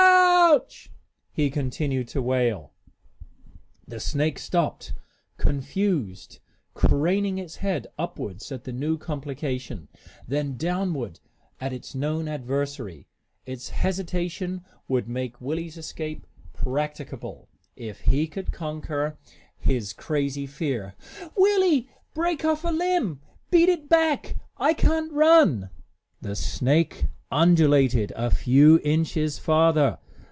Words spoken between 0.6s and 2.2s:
w ch!" he continued